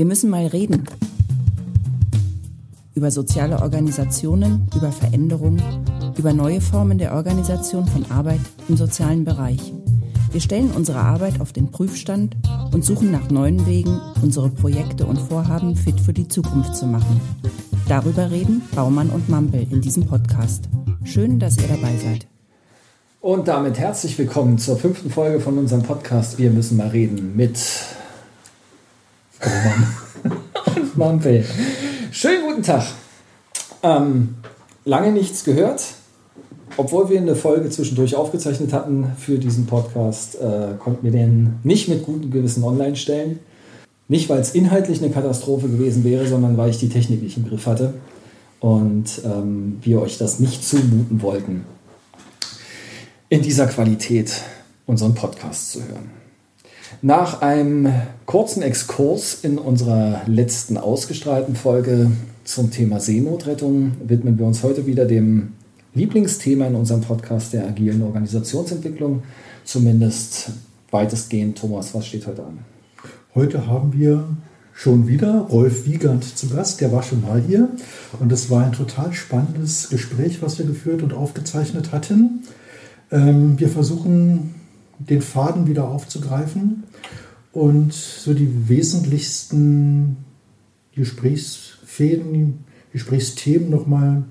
[0.00, 0.84] Wir müssen mal reden.
[2.94, 5.62] Über soziale Organisationen, über Veränderungen,
[6.16, 8.40] über neue Formen der Organisation von Arbeit
[8.70, 9.74] im sozialen Bereich.
[10.32, 12.34] Wir stellen unsere Arbeit auf den Prüfstand
[12.72, 17.20] und suchen nach neuen Wegen, unsere Projekte und Vorhaben fit für die Zukunft zu machen.
[17.86, 20.64] Darüber reden Baumann und Mampel in diesem Podcast.
[21.04, 22.26] Schön, dass ihr dabei seid.
[23.20, 27.58] Und damit herzlich willkommen zur fünften Folge von unserem Podcast Wir müssen mal reden mit
[29.44, 31.44] und Mampel.
[32.12, 32.84] Schönen guten Tag.
[33.82, 34.36] Ähm,
[34.84, 35.82] lange nichts gehört.
[36.76, 41.88] Obwohl wir eine Folge zwischendurch aufgezeichnet hatten für diesen Podcast, äh, konnten wir den nicht
[41.88, 43.40] mit gutem Gewissen online stellen.
[44.08, 47.48] Nicht, weil es inhaltlich eine Katastrophe gewesen wäre, sondern weil ich die Technik nicht im
[47.48, 47.94] Griff hatte
[48.60, 51.64] und ähm, wir euch das nicht zumuten wollten,
[53.28, 54.42] in dieser Qualität
[54.86, 56.19] unseren Podcast zu hören.
[57.02, 57.88] Nach einem
[58.26, 62.10] kurzen Exkurs in unserer letzten ausgestrahlten Folge
[62.44, 65.54] zum Thema Seenotrettung widmen wir uns heute wieder dem
[65.94, 69.22] Lieblingsthema in unserem Podcast der agilen Organisationsentwicklung,
[69.64, 70.50] zumindest
[70.90, 71.58] weitestgehend.
[71.58, 72.58] Thomas, was steht heute an?
[73.34, 74.24] Heute haben wir
[74.74, 76.80] schon wieder Rolf Wiegand zu Gast.
[76.80, 77.68] Der war schon mal hier.
[78.18, 82.44] Und es war ein total spannendes Gespräch, was wir geführt und aufgezeichnet hatten.
[83.10, 84.54] Ähm, wir versuchen,
[85.08, 86.84] den Faden wieder aufzugreifen
[87.52, 90.18] und so die wesentlichsten
[90.94, 94.24] Gesprächsfäden, Gesprächsthemen nochmal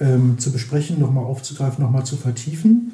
[0.00, 2.92] ähm, zu besprechen, nochmal aufzugreifen, nochmal zu vertiefen.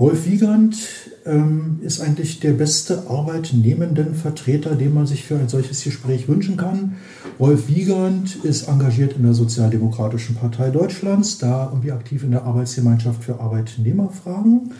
[0.00, 0.78] Rolf Wiegand
[1.26, 6.56] ähm, ist eigentlich der beste arbeitnehmenden Vertreter, den man sich für ein solches Gespräch wünschen
[6.56, 6.96] kann.
[7.38, 13.22] Rolf Wiegand ist engagiert in der Sozialdemokratischen Partei Deutschlands, da irgendwie aktiv in der Arbeitsgemeinschaft
[13.22, 14.72] für Arbeitnehmerfragen,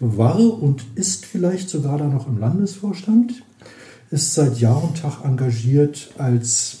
[0.00, 3.42] war und ist vielleicht sogar da noch im Landesvorstand,
[4.10, 6.78] ist seit Jahr und Tag engagiert als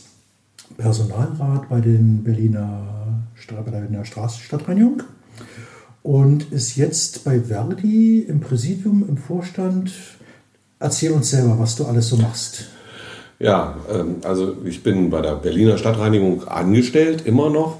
[0.78, 2.88] Personalrat bei den Berliner
[3.66, 5.02] bei der Straßenstadtreinigung
[6.02, 9.92] und ist jetzt bei Verdi im Präsidium, im Vorstand.
[10.78, 12.64] Erzähl uns selber, was du alles so machst.
[13.38, 17.78] Ja, ähm, also ich bin bei der Berliner Stadtreinigung angestellt, immer noch,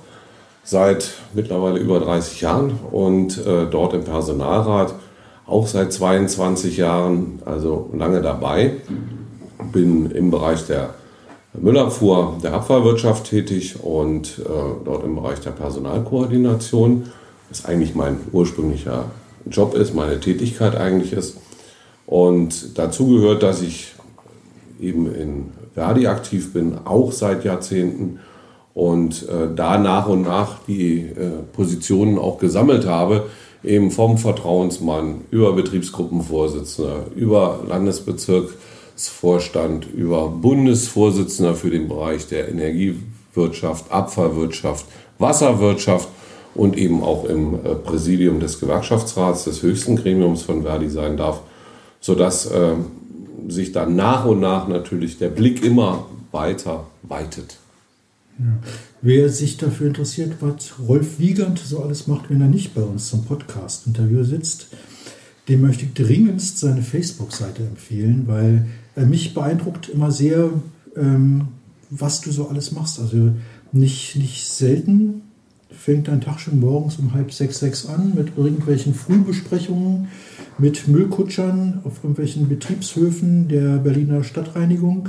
[0.64, 4.94] seit mittlerweile über 30 Jahren und äh, dort im Personalrat
[5.46, 8.76] auch seit 22 Jahren, also lange dabei.
[9.72, 10.94] Bin im Bereich der
[11.54, 17.10] Müllabfuhr der Abfallwirtschaft tätig und äh, dort im Bereich der Personalkoordination,
[17.52, 19.10] was eigentlich mein ursprünglicher
[19.50, 21.36] Job ist, meine Tätigkeit eigentlich ist.
[22.06, 23.92] Und dazu gehört, dass ich
[24.80, 28.20] eben in Verdi aktiv bin, auch seit Jahrzehnten
[28.72, 33.26] und äh, da nach und nach die äh, Positionen auch gesammelt habe,
[33.62, 38.48] eben vom Vertrauensmann über Betriebsgruppenvorsitzender, über Landesbezirk
[38.96, 44.86] Vorstand über Bundesvorsitzender für den Bereich der Energiewirtschaft, Abfallwirtschaft,
[45.18, 46.08] Wasserwirtschaft
[46.54, 51.40] und eben auch im äh, Präsidium des Gewerkschaftsrats, des höchsten Gremiums von Verdi sein darf,
[52.00, 52.74] sodass äh,
[53.48, 57.56] sich dann nach und nach natürlich der Blick immer weiter weitet.
[58.38, 58.44] Ja.
[59.02, 63.08] Wer sich dafür interessiert, was Rolf Wiegand so alles macht, wenn er nicht bei uns
[63.08, 64.68] zum Podcast-Interview sitzt,
[65.48, 70.50] dem möchte ich dringendst seine Facebook-Seite empfehlen, weil äh, mich beeindruckt immer sehr,
[70.96, 71.48] ähm,
[71.90, 73.00] was du so alles machst.
[73.00, 73.32] Also
[73.72, 75.22] nicht, nicht selten
[75.72, 80.08] fängt dein Tag schon morgens um halb sechs, sechs an mit irgendwelchen Frühbesprechungen
[80.58, 85.08] mit Müllkutschern auf irgendwelchen Betriebshöfen der Berliner Stadtreinigung.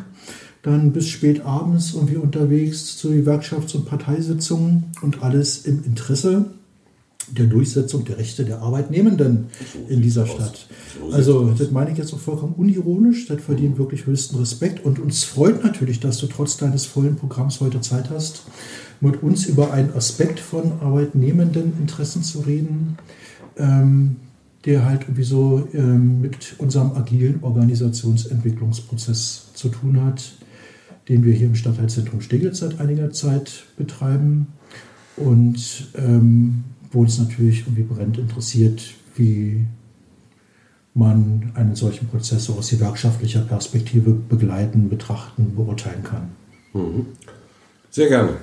[0.61, 6.45] Dann bis spät abends irgendwie unterwegs zu Gewerkschafts- und Parteisitzungen und alles im Interesse
[7.29, 9.47] der Durchsetzung der Rechte der Arbeitnehmenden
[9.87, 10.67] in dieser Stadt.
[11.11, 15.23] Also das meine ich jetzt auch vollkommen unironisch, das verdient wirklich höchsten Respekt und uns
[15.23, 18.43] freut natürlich, dass du trotz deines vollen Programms heute Zeit hast,
[19.03, 22.97] mit uns über einen Aspekt von arbeitnehmenden Interessen zu reden,
[23.57, 24.15] ähm,
[24.65, 30.31] der halt irgendwie so ähm, mit unserem agilen Organisationsentwicklungsprozess zu tun hat,
[31.09, 34.47] den wir hier im Stadtteilzentrum Steglitz seit einiger Zeit betreiben
[35.17, 39.65] und ähm, wo uns natürlich irgendwie brennend interessiert, wie
[40.93, 46.29] man einen solchen Prozess aus gewerkschaftlicher Perspektive begleiten, betrachten, beurteilen kann.
[46.73, 47.07] Mhm.
[47.89, 48.37] Sehr gerne.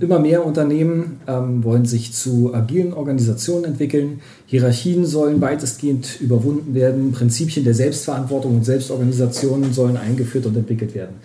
[0.00, 4.20] Immer mehr Unternehmen ähm, wollen sich zu agilen Organisationen entwickeln.
[4.46, 7.12] Hierarchien sollen weitestgehend überwunden werden.
[7.12, 11.16] Prinzipien der Selbstverantwortung und Selbstorganisation sollen eingeführt und entwickelt werden.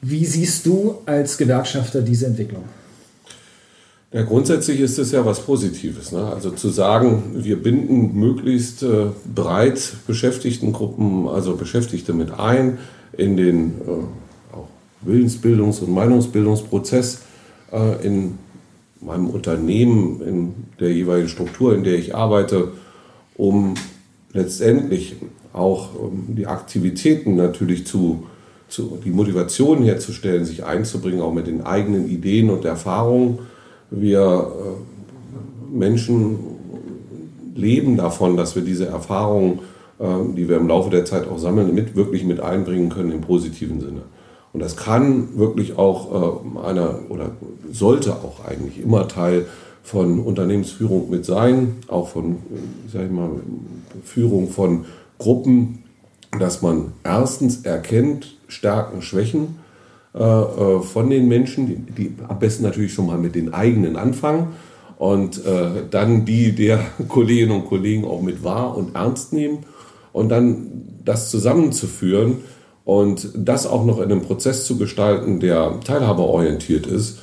[0.00, 2.64] Wie siehst du als Gewerkschafter diese Entwicklung?
[4.12, 6.12] Ja, grundsätzlich ist es ja was Positives.
[6.12, 6.24] Ne?
[6.24, 12.78] Also zu sagen, wir binden möglichst äh, breit Beschäftigtengruppen, also Beschäftigte mit ein
[13.16, 17.20] in den äh, Willensbildungs- und Meinungsbildungsprozess
[17.72, 18.38] äh, in
[19.00, 22.72] meinem Unternehmen, in der jeweiligen Struktur, in der ich arbeite,
[23.36, 23.74] um
[24.32, 25.16] letztendlich
[25.52, 28.26] auch um die Aktivitäten natürlich zu,
[28.68, 33.38] zu, die Motivation herzustellen, sich einzubringen, auch mit den eigenen Ideen und Erfahrungen.
[33.90, 36.38] Wir äh, Menschen
[37.54, 39.60] leben davon, dass wir diese Erfahrungen,
[39.98, 40.06] äh,
[40.36, 43.80] die wir im Laufe der Zeit auch sammeln, mit, wirklich mit einbringen können im positiven
[43.80, 44.02] Sinne.
[44.52, 47.32] Und das kann wirklich auch äh, einer oder
[47.70, 49.46] sollte auch eigentlich immer Teil
[49.82, 52.36] von Unternehmensführung mit sein, auch von,
[52.92, 53.30] sag ich mal,
[54.04, 54.84] Führung von
[55.18, 55.84] Gruppen,
[56.38, 59.58] dass man erstens erkennt Stärken, Schwächen
[60.14, 63.96] äh, äh, von den Menschen, die, die, am besten natürlich schon mal mit den eigenen
[63.96, 64.48] anfangen
[64.98, 69.60] und äh, dann die der Kolleginnen und Kollegen auch mit wahr und ernst nehmen
[70.12, 72.38] und dann das zusammenzuführen
[72.88, 77.18] und das auch noch in einem Prozess zu gestalten, der teilhaberorientiert ist,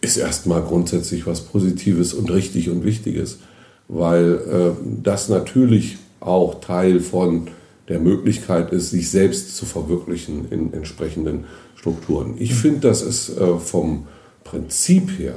[0.00, 3.40] ist erstmal grundsätzlich was Positives und richtig und Wichtiges,
[3.88, 4.70] weil äh,
[5.02, 7.48] das natürlich auch Teil von
[7.88, 12.36] der Möglichkeit ist, sich selbst zu verwirklichen in entsprechenden Strukturen.
[12.38, 14.06] Ich finde, das ist äh, vom
[14.44, 15.34] Prinzip her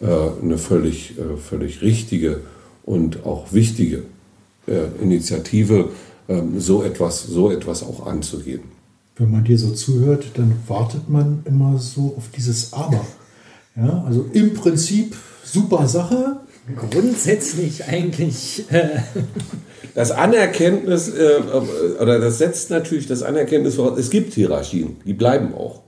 [0.00, 0.06] äh,
[0.40, 2.42] eine völlig, äh, völlig richtige
[2.84, 4.04] und auch wichtige
[4.68, 5.88] äh, Initiative,
[6.28, 8.75] ähm, so, etwas, so etwas auch anzugehen.
[9.16, 13.04] Wenn man dir so zuhört, dann wartet man immer so auf dieses Aber.
[13.74, 16.40] Ja, also im Prinzip super Sache.
[16.76, 18.64] Grundsätzlich eigentlich.
[18.70, 19.00] Äh
[19.96, 21.40] das Anerkenntnis, äh,
[22.00, 25.80] oder das setzt natürlich das Anerkenntnis voraus, es gibt Hierarchien, die bleiben auch.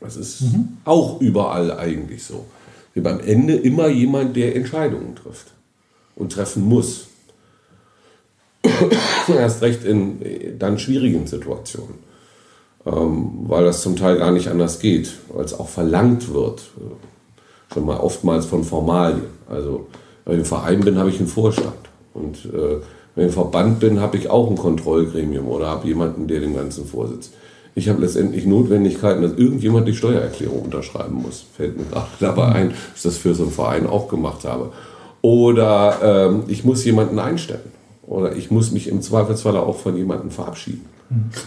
[0.00, 0.76] Das ist mhm.
[0.84, 2.46] auch überall eigentlich so.
[2.94, 5.48] Wir haben am Ende immer jemand, der Entscheidungen trifft
[6.14, 7.08] und treffen muss.
[9.28, 10.20] Erst recht in
[10.58, 11.94] dann schwierigen Situationen,
[12.88, 16.62] weil das zum Teil gar nicht anders geht, weil es auch verlangt wird
[17.76, 19.26] schon mal oftmals von Formalien.
[19.48, 19.86] Also
[20.24, 21.74] wenn ich im Verein bin, habe ich einen Vorstand.
[22.14, 22.80] Und äh,
[23.14, 26.54] wenn ich im Verband bin, habe ich auch ein Kontrollgremium oder habe jemanden, der dem
[26.54, 27.34] Ganzen vorsitzt.
[27.74, 31.44] Ich habe letztendlich Notwendigkeiten, dass irgendjemand die Steuererklärung unterschreiben muss.
[31.54, 34.72] Fällt mir gerade dabei ein, dass ich das für so einen Verein auch gemacht habe.
[35.20, 37.76] Oder ähm, ich muss jemanden einstellen.
[38.06, 40.84] Oder ich muss mich im Zweifelsfall auch von jemandem verabschieden.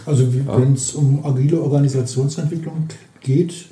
[0.06, 0.58] Also ja?
[0.58, 2.88] wenn es um agile Organisationsentwicklung
[3.20, 3.66] geht,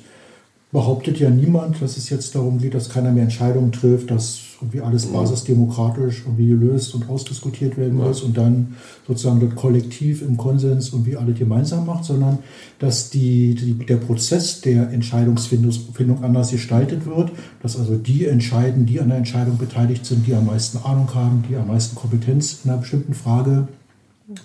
[0.71, 4.81] behauptet ja niemand, dass es jetzt darum geht, dass keiner mehr Entscheidungen trifft, dass irgendwie
[4.81, 8.75] alles basisdemokratisch irgendwie gelöst und ausdiskutiert werden muss und dann
[9.07, 12.39] sozusagen das Kollektiv im Konsens irgendwie alle gemeinsam macht, sondern
[12.77, 17.31] dass die, die, der Prozess der Entscheidungsfindung anders gestaltet wird,
[17.63, 21.43] dass also die entscheiden, die an der Entscheidung beteiligt sind, die am meisten Ahnung haben,
[21.49, 23.69] die am meisten Kompetenz in einer bestimmten Frage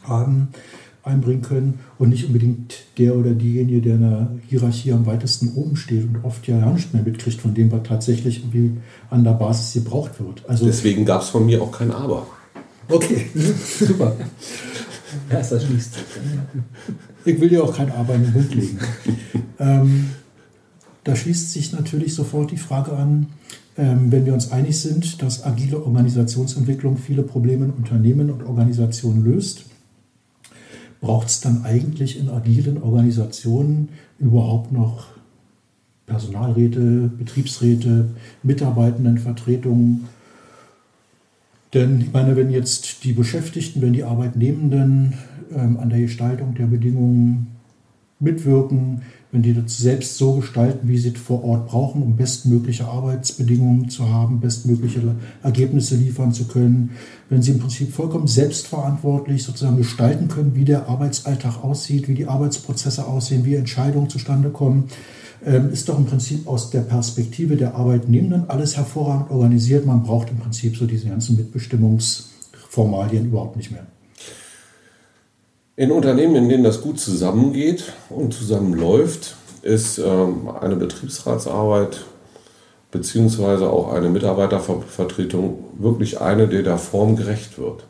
[0.05, 0.49] haben
[1.05, 5.77] einbringen können und nicht unbedingt der oder diejenige, der in der Hierarchie am weitesten oben
[5.77, 8.79] steht und oft ja nicht mehr mitkriegt von dem, was tatsächlich irgendwie
[9.11, 10.49] an der Basis gebraucht wird.
[10.49, 12.27] Also Deswegen gab es von mir auch kein Aber.
[12.89, 13.27] Okay,
[13.79, 14.17] super.
[15.31, 15.97] Ja, das schließt.
[17.25, 18.79] Ich will dir auch kein Aber in den Mund legen.
[19.59, 20.11] ähm,
[21.05, 23.27] da schließt sich natürlich sofort die Frage an,
[23.77, 29.25] ähm, wenn wir uns einig sind, dass agile Organisationsentwicklung viele Probleme in Unternehmen und Organisationen
[29.25, 29.65] löst
[31.05, 35.09] braucht es dann eigentlich in agilen Organisationen überhaupt noch
[36.07, 38.09] Personalräte, Betriebsräte,
[38.43, 40.07] Mitarbeitendenvertretungen?
[41.75, 45.13] Denn ich meine, wenn jetzt die Beschäftigten, wenn die Arbeitnehmenden
[45.55, 47.49] ähm, an der Gestaltung der Bedingungen
[48.19, 49.03] mitwirken,
[49.35, 53.89] wenn die das selbst so gestalten, wie sie es vor Ort brauchen, um bestmögliche Arbeitsbedingungen
[53.89, 55.01] zu haben, bestmögliche
[55.43, 56.91] Ergebnisse liefern zu können,
[57.29, 62.29] wenn sie im Prinzip vollkommen selbstverantwortlich sozusagen gestalten können, wie der Arbeitsalltag aussieht, wie die
[62.29, 64.85] Arbeitsprozesse aussehen, wie Entscheidungen zustande kommen,
[65.45, 69.85] ähm, ist doch im Prinzip aus der Perspektive der Arbeitnehmenden alles hervorragend organisiert.
[69.85, 73.85] Man braucht im Prinzip so diese ganzen Mitbestimmungsformalien überhaupt nicht mehr.
[75.77, 82.05] In Unternehmen, in denen das gut zusammengeht und zusammenläuft, ist ähm, eine Betriebsratsarbeit
[82.93, 87.87] beziehungsweise auch eine Mitarbeitervertretung wirklich eine, der der Form gerecht wird.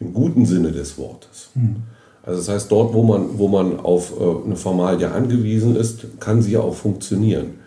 [0.00, 1.50] Im guten Sinne des Wortes.
[1.54, 1.76] Mhm.
[2.24, 6.42] Also das heißt, dort, wo man, wo man auf äh, eine Formalie angewiesen ist, kann
[6.42, 7.60] sie ja auch funktionieren.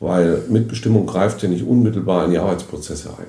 [0.00, 3.26] Weil Mitbestimmung greift ja nicht unmittelbar in die Arbeitsprozesse ein.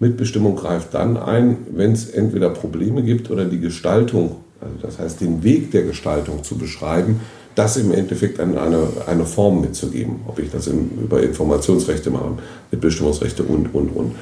[0.00, 5.20] Mitbestimmung greift dann ein, wenn es entweder Probleme gibt oder die Gestaltung also das heißt,
[5.20, 7.20] den Weg der Gestaltung zu beschreiben,
[7.54, 8.58] das im Endeffekt eine,
[9.06, 10.20] eine Form mitzugeben.
[10.26, 12.38] Ob ich das im, über Informationsrechte mache,
[12.70, 14.14] Mitbestimmungsrechte und, und, und.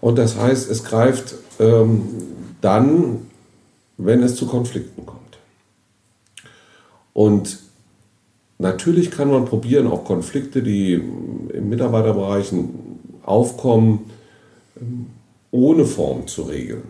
[0.00, 2.02] Und das heißt, es greift ähm,
[2.60, 3.22] dann,
[3.96, 5.20] wenn es zu Konflikten kommt.
[7.12, 7.58] Und
[8.58, 12.70] natürlich kann man probieren, auch Konflikte, die im Mitarbeiterbereichen
[13.22, 14.10] aufkommen,
[15.50, 16.82] ohne Form zu regeln.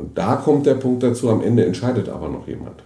[0.00, 2.82] Und da kommt der Punkt dazu, am Ende entscheidet aber noch jemand.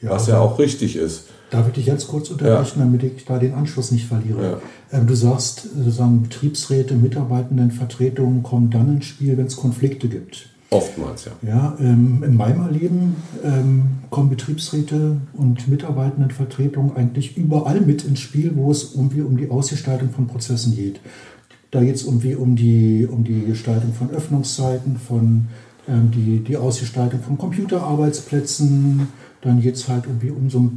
[0.00, 1.24] Ja, was ja auch richtig ist.
[1.50, 2.84] Darf ich dich ganz kurz unterbrechen, ja.
[2.84, 4.60] damit ich da den Anschluss nicht verliere?
[4.92, 4.98] Ja.
[4.98, 10.48] Ähm, du sagst, sozusagen Betriebsräte, Mitarbeitendenvertretungen kommen dann ins Spiel, wenn es Konflikte gibt.
[10.70, 11.32] Oftmals, ja.
[11.48, 18.52] Ja, ähm, in meinem Erleben ähm, kommen Betriebsräte und Mitarbeitendenvertretungen eigentlich überall mit ins Spiel,
[18.56, 21.00] wo es irgendwie um die Ausgestaltung von Prozessen geht.
[21.70, 25.46] Da geht es irgendwie um die, um die Gestaltung von Öffnungszeiten, von
[25.86, 29.08] die, die Ausgestaltung von Computerarbeitsplätzen,
[29.42, 30.70] dann geht es halt irgendwie um so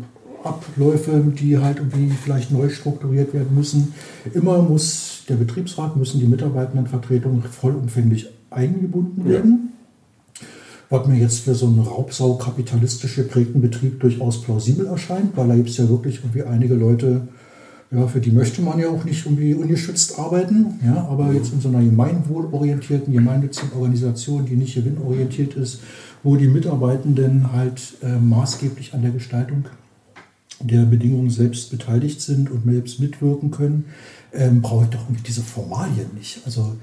[0.43, 3.93] Abläufe, die halt irgendwie vielleicht neu strukturiert werden müssen.
[4.33, 9.73] Immer muss der Betriebsrat, müssen die Mitarbeitendenvertretungen vollumfänglich eingebunden werden.
[10.39, 10.47] Ja.
[10.91, 15.55] Was mir jetzt für so einen Raubsau kapitalistisch geprägten Betrieb durchaus plausibel erscheint, weil da
[15.55, 17.27] gibt es ja wirklich irgendwie einige Leute,
[17.91, 20.79] ja, für die möchte man ja auch nicht irgendwie ungeschützt arbeiten.
[20.85, 25.81] Ja, aber jetzt in so einer gemeinwohlorientierten, gemeinnützigen Organisation, die nicht gewinnorientiert ist,
[26.21, 29.65] wo die Mitarbeitenden halt äh, maßgeblich an der Gestaltung
[30.59, 33.85] der Bedingungen selbst beteiligt sind und selbst mitwirken können,
[34.33, 36.41] ähm, brauche ich doch diese Formalien nicht.
[36.45, 36.75] Also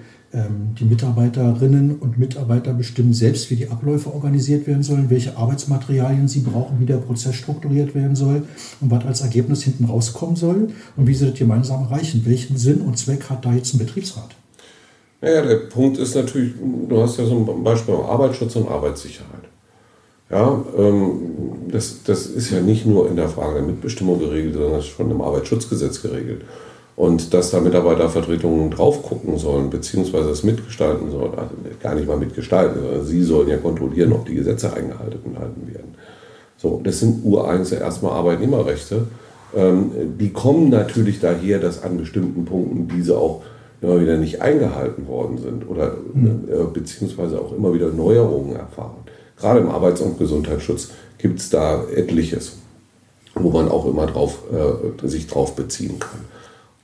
[0.78, 6.40] die Mitarbeiterinnen und Mitarbeiter bestimmen selbst, wie die Abläufe organisiert werden sollen, welche Arbeitsmaterialien sie
[6.40, 8.42] brauchen, wie der Prozess strukturiert werden soll
[8.80, 12.22] und was als Ergebnis hinten rauskommen soll und wie sie das gemeinsam erreichen.
[12.26, 14.34] Welchen Sinn und Zweck hat da jetzt ein Betriebsrat?
[15.22, 16.52] Naja, der Punkt ist natürlich,
[16.88, 19.44] du hast ja so ein Beispiel Arbeitsschutz und Arbeitssicherheit.
[20.30, 21.20] Ja, ähm,
[21.70, 24.90] das, das ist ja nicht nur in der Frage der Mitbestimmung geregelt, sondern das ist
[24.90, 26.42] schon im Arbeitsschutzgesetz geregelt.
[26.96, 31.50] Und dass da Mitarbeitervertretungen drauf gucken sollen, beziehungsweise es mitgestalten sollen, also
[31.82, 35.94] gar nicht mal mitgestalten, sondern sie sollen ja kontrollieren, ob die Gesetze eingehalten werden.
[36.56, 39.02] So, das sind ureigens ja erstmal Arbeitnehmerrechte.
[39.54, 43.42] Ähm, die kommen natürlich daher, dass an bestimmten Punkten diese auch
[43.82, 46.48] immer wieder nicht eingehalten worden sind oder mhm.
[46.48, 49.04] äh, beziehungsweise auch immer wieder Neuerungen erfahren.
[49.36, 52.56] Gerade im Arbeits- und Gesundheitsschutz gibt es da etliches,
[53.34, 56.20] wo man auch immer drauf, äh, sich drauf beziehen kann.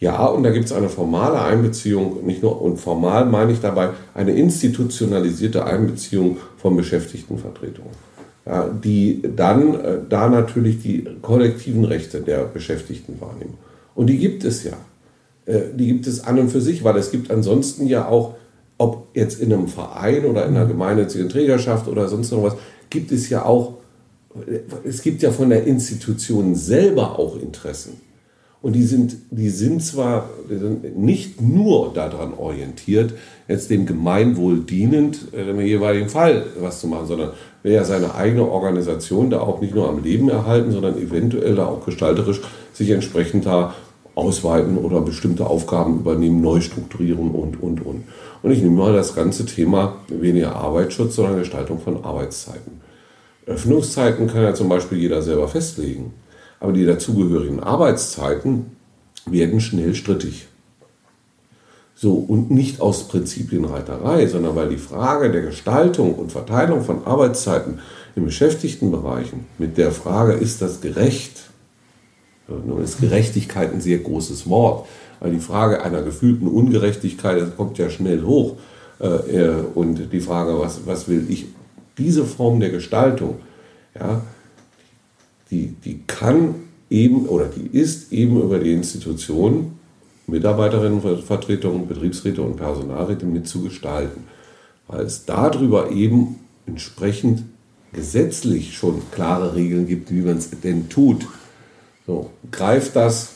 [0.02, 3.90] Ja, und da gibt es eine formale Einbeziehung, nicht nur, und formal meine ich dabei
[4.14, 7.92] eine institutionalisierte Einbeziehung von Beschäftigtenvertretungen,
[8.44, 13.54] ja, die dann äh, da natürlich die kollektiven Rechte der Beschäftigten wahrnehmen.
[13.94, 14.72] Und die gibt es ja.
[15.46, 18.34] Äh, die gibt es an und für sich, weil es gibt ansonsten ja auch,
[18.78, 22.56] ob jetzt in einem Verein oder in einer gemeinnützigen Trägerschaft oder sonst noch was,
[22.90, 23.74] gibt es ja auch,
[24.34, 28.00] äh, es gibt ja von der Institution selber auch Interessen.
[28.62, 30.30] Und die sind, die sind zwar
[30.96, 33.12] nicht nur daran orientiert,
[33.48, 37.30] jetzt dem Gemeinwohl dienend äh, im jeweiligen Fall was zu machen, sondern
[37.64, 41.66] wer ja seine eigene Organisation da auch nicht nur am Leben erhalten, sondern eventuell da
[41.66, 42.40] auch gestalterisch
[42.72, 43.74] sich entsprechend da
[44.14, 48.04] ausweiten oder bestimmte Aufgaben übernehmen, neu strukturieren und, und, und.
[48.44, 52.80] Und ich nehme mal das ganze Thema weniger Arbeitsschutz, sondern Gestaltung von Arbeitszeiten.
[53.46, 56.12] Öffnungszeiten kann ja zum Beispiel jeder selber festlegen
[56.62, 58.76] aber die dazugehörigen Arbeitszeiten
[59.26, 60.46] werden schnell strittig.
[61.96, 67.80] So, und nicht aus Prinzipienreiterei, sondern weil die Frage der Gestaltung und Verteilung von Arbeitszeiten
[68.14, 71.50] in Beschäftigtenbereichen mit der Frage, ist das gerecht?
[72.46, 74.86] Nun ist Gerechtigkeit ein sehr großes Wort,
[75.18, 78.56] weil die Frage einer gefühlten Ungerechtigkeit kommt ja schnell hoch.
[79.00, 81.46] Äh, und die Frage, was, was will ich?
[81.98, 83.40] Diese Form der Gestaltung,
[83.98, 84.22] ja,
[85.52, 86.54] die, die kann
[86.90, 89.78] eben oder die ist eben über die Institution
[90.26, 94.24] Mitarbeiterinnenvertretungen, Betriebsräte und Personalräte mitzugestalten,
[94.88, 97.44] weil es darüber eben entsprechend
[97.92, 101.26] gesetzlich schon klare Regeln gibt, wie man es denn tut.
[102.06, 103.32] So, greift das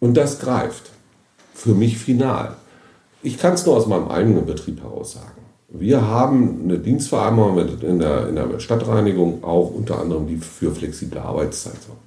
[0.00, 0.90] und das greift.
[1.54, 2.56] Für mich final.
[3.22, 5.47] Ich kann es nur aus meinem eigenen Betrieb heraus sagen.
[5.68, 11.18] Wir haben eine Dienstvereinbarung in der, in der Stadtreinigung auch unter anderem, die für flexible
[11.18, 12.00] Arbeitszeit sorgt.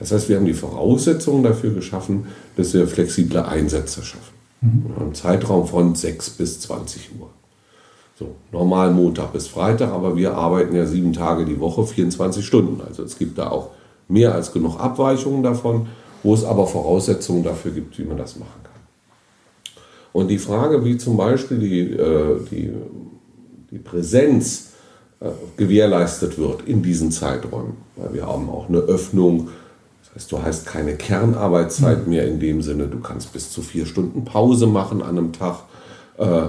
[0.00, 2.26] Das heißt, wir haben die Voraussetzungen dafür geschaffen,
[2.56, 4.34] dass wir flexible Einsätze schaffen.
[4.60, 4.94] Mhm.
[5.00, 7.30] Im Zeitraum von 6 bis 20 Uhr.
[8.18, 12.80] So, normal Montag bis Freitag, aber wir arbeiten ja sieben Tage die Woche, 24 Stunden.
[12.80, 13.70] Also es gibt da auch
[14.08, 15.86] mehr als genug Abweichungen davon,
[16.24, 18.46] wo es aber Voraussetzungen dafür gibt, wie man das kann.
[20.12, 22.72] Und die Frage, wie zum Beispiel die, äh, die,
[23.70, 24.70] die Präsenz
[25.20, 29.48] äh, gewährleistet wird in diesen Zeiträumen, weil wir haben auch eine Öffnung,
[30.02, 33.86] das heißt, du hast keine Kernarbeitszeit mehr in dem Sinne, du kannst bis zu vier
[33.86, 35.64] Stunden Pause machen an einem Tag.
[36.16, 36.48] Äh,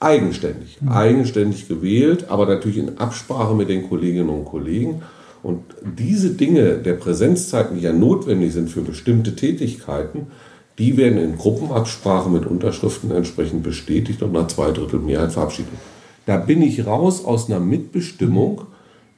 [0.00, 0.88] eigenständig, mhm.
[0.90, 5.02] eigenständig gewählt, aber natürlich in Absprache mit den Kolleginnen und Kollegen.
[5.42, 10.28] Und diese Dinge der Präsenzzeiten, die ja notwendig sind für bestimmte Tätigkeiten,
[10.78, 15.72] die werden in Gruppenabsprache mit Unterschriften entsprechend bestätigt und nach zwei Drittel Mehrheit verabschiedet.
[16.26, 18.62] Da bin ich raus aus einer Mitbestimmung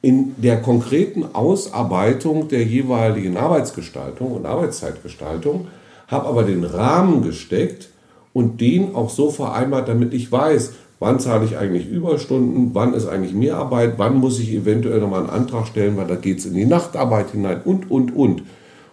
[0.01, 5.67] in der konkreten Ausarbeitung der jeweiligen Arbeitsgestaltung und Arbeitszeitgestaltung,
[6.07, 7.89] habe aber den Rahmen gesteckt
[8.33, 13.07] und den auch so vereinbart, damit ich weiß, wann zahle ich eigentlich Überstunden, wann ist
[13.07, 16.55] eigentlich Mehrarbeit, wann muss ich eventuell nochmal einen Antrag stellen, weil da geht es in
[16.55, 18.43] die Nachtarbeit hinein und, und, und.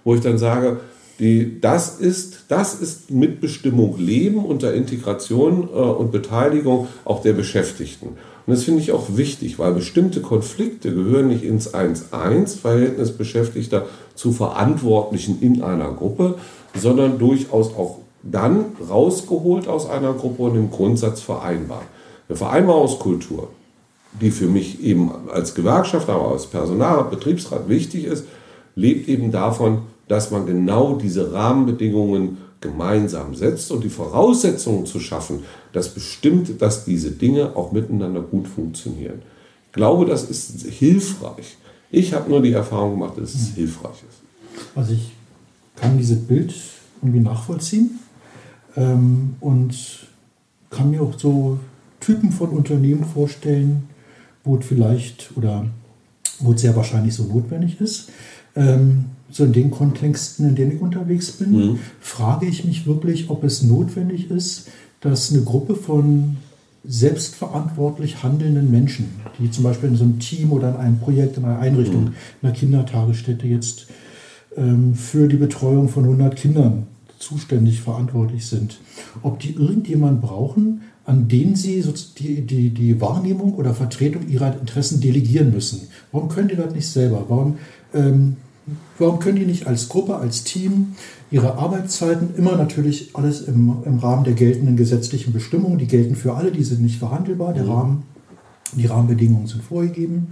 [0.04, 0.78] Wo ich dann sage,
[1.18, 8.08] die, das, ist, das ist Mitbestimmung Leben unter Integration äh, und Beteiligung auch der Beschäftigten.
[8.08, 14.32] Und das finde ich auch wichtig, weil bestimmte Konflikte gehören nicht ins 1-1-Verhältnis Beschäftigter zu
[14.32, 16.36] Verantwortlichen in einer Gruppe,
[16.74, 21.82] sondern durchaus auch dann rausgeholt aus einer Gruppe und im Grundsatz vereinbar.
[22.28, 23.48] Eine Vereinbarungskultur,
[24.20, 28.24] die für mich eben als Gewerkschaft, aber als Personalrat, Betriebsrat wichtig ist,
[28.74, 35.44] lebt eben davon, dass man genau diese Rahmenbedingungen gemeinsam setzt und die Voraussetzungen zu schaffen,
[35.72, 39.22] dass bestimmt, dass diese Dinge auch miteinander gut funktionieren.
[39.66, 41.56] Ich glaube, das ist hilfreich.
[41.90, 44.66] Ich habe nur die Erfahrung gemacht, dass es hilfreich ist.
[44.74, 45.12] Also ich
[45.76, 46.52] kann dieses Bild
[47.00, 47.98] irgendwie nachvollziehen
[48.76, 49.74] ähm, und
[50.70, 51.58] kann mir auch so
[52.00, 53.88] Typen von Unternehmen vorstellen,
[54.44, 55.66] wo es vielleicht oder
[56.40, 58.10] wo es sehr wahrscheinlich so notwendig ist.
[58.56, 61.78] Ähm, so in den Kontexten, in denen ich unterwegs bin, mhm.
[62.00, 64.68] frage ich mich wirklich, ob es notwendig ist,
[65.00, 66.36] dass eine Gruppe von
[66.84, 71.44] selbstverantwortlich handelnden Menschen, die zum Beispiel in so einem Team oder in einem Projekt, in
[71.44, 72.14] einer Einrichtung, mhm.
[72.40, 73.88] in einer Kindertagesstätte jetzt
[74.56, 76.86] ähm, für die Betreuung von 100 Kindern
[77.18, 78.78] zuständig verantwortlich sind,
[79.22, 81.84] ob die irgendjemanden brauchen, an den sie
[82.18, 85.88] die, die, die Wahrnehmung oder Vertretung ihrer Interessen delegieren müssen.
[86.12, 87.24] Warum können die das nicht selber?
[87.28, 87.58] Warum
[87.94, 88.36] ähm,
[88.98, 90.94] Warum können die nicht als Gruppe, als Team
[91.30, 96.34] ihre Arbeitszeiten, immer natürlich alles im, im Rahmen der geltenden gesetzlichen Bestimmungen, die gelten für
[96.34, 97.70] alle, die sind nicht verhandelbar, der mhm.
[97.70, 98.02] Rahmen,
[98.72, 100.28] die Rahmenbedingungen sind vorgegeben.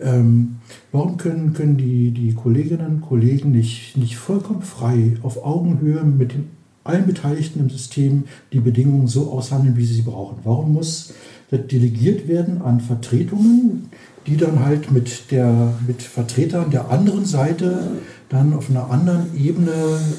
[0.00, 0.56] Ähm,
[0.92, 6.32] warum können, können die, die Kolleginnen und Kollegen nicht, nicht vollkommen frei auf Augenhöhe mit
[6.32, 6.48] den,
[6.84, 10.38] allen Beteiligten im System die Bedingungen so aushandeln, wie sie sie brauchen?
[10.44, 11.12] Warum muss
[11.58, 13.90] delegiert werden an Vertretungen,
[14.26, 17.92] die dann halt mit, der, mit Vertretern der anderen Seite
[18.28, 19.72] dann auf einer anderen Ebene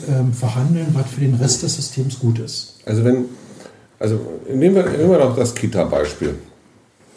[0.09, 2.79] ähm, verhandeln, was für den Rest des Systems gut ist.
[2.85, 3.25] Also wenn,
[3.99, 4.19] also
[4.53, 6.35] nehmen wir, nehmen wir doch das Kita-Beispiel.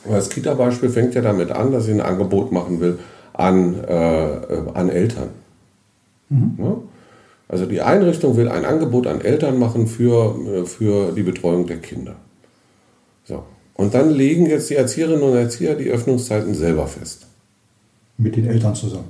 [0.09, 2.99] Das Kita-Beispiel fängt ja damit an, dass ich ein Angebot machen will
[3.33, 5.31] an, äh, an Eltern.
[6.29, 6.55] Mhm.
[6.59, 6.77] Ja?
[7.49, 11.79] Also die Einrichtung will ein Angebot an Eltern machen für, äh, für die Betreuung der
[11.79, 12.17] Kinder.
[13.25, 13.45] So.
[13.75, 17.27] Und dann legen jetzt die Erzieherinnen und Erzieher die Öffnungszeiten selber fest.
[18.19, 19.09] Mit den Eltern zusammen.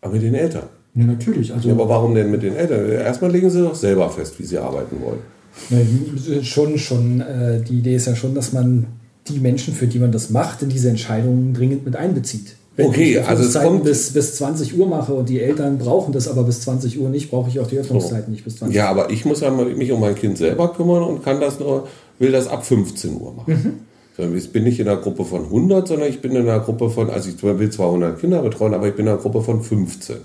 [0.00, 0.64] Aber mit den Eltern.
[0.94, 1.52] Ja, natürlich.
[1.52, 2.90] Also ja, aber warum denn mit den Eltern?
[2.90, 5.20] Erstmal legen sie doch selber fest, wie sie arbeiten wollen.
[5.68, 7.20] Ja, schon, schon.
[7.20, 8.86] Äh, die Idee ist ja schon, dass man
[9.28, 12.56] die Menschen, für die man das macht, in diese Entscheidungen dringend mit einbezieht.
[12.76, 16.12] Wenn okay, ich also es kommt bis, bis 20 Uhr mache und die Eltern brauchen
[16.12, 18.30] das aber bis 20 Uhr nicht, brauche ich auch die Öffnungszeiten so.
[18.30, 18.82] nicht bis 20 Uhr.
[18.82, 21.88] Ja, aber ich muss ja mich um mein Kind selber kümmern und kann das nur
[22.20, 23.84] will das ab 15 Uhr machen.
[24.16, 24.36] Mhm.
[24.36, 27.10] ich bin nicht in einer Gruppe von 100, sondern ich bin in einer Gruppe von,
[27.10, 30.18] also ich will 200 Kinder betreuen, aber ich bin in einer Gruppe von 15.